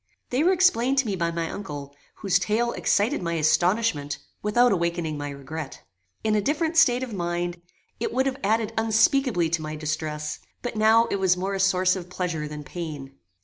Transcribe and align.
They 0.31 0.43
were 0.43 0.51
explained 0.51 0.97
to 0.97 1.05
me 1.05 1.15
by 1.15 1.29
my 1.29 1.47
uncle, 1.51 1.95
whose 2.15 2.39
tale 2.39 2.71
excited 2.71 3.21
my 3.21 3.33
astonishment 3.33 4.17
without 4.41 4.71
awakening 4.71 5.15
my 5.15 5.29
regret. 5.29 5.83
In 6.23 6.33
a 6.35 6.41
different 6.41 6.75
state 6.75 7.03
of 7.03 7.13
mind, 7.13 7.61
it 7.99 8.11
would 8.11 8.25
have 8.25 8.39
added 8.43 8.73
unspeakably 8.79 9.47
to 9.51 9.61
my 9.61 9.75
distress, 9.75 10.39
but 10.63 10.75
now 10.75 11.05
it 11.11 11.17
was 11.17 11.37
more 11.37 11.53
a 11.53 11.59
source 11.59 11.95
of 11.95 12.09
pleasure 12.09 12.47
than 12.47 12.63
pain. 12.63 13.13